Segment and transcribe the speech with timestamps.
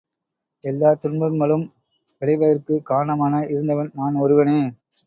[0.63, 1.65] எல்லாத் துன்பங்களும்
[2.21, 4.59] விளைவதற்குக் காரணமாக இருந்தவன் நான் ஒருவனே.